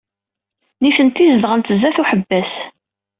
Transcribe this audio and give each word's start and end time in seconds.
Nitenti 0.81 1.23
zedɣent 1.33 1.71
sdat 1.75 1.97
uḥebbas. 2.01 2.51